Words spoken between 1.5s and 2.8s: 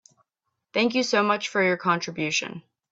your contribution.